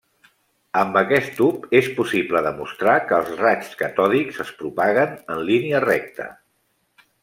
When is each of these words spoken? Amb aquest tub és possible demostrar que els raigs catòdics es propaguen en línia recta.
Amb 0.79 0.95
aquest 1.01 1.35
tub 1.39 1.67
és 1.81 1.89
possible 1.99 2.43
demostrar 2.47 2.97
que 3.11 3.19
els 3.21 3.31
raigs 3.45 3.73
catòdics 3.85 4.43
es 4.49 4.57
propaguen 4.65 5.17
en 5.35 5.49
línia 5.55 5.87
recta. 5.91 6.33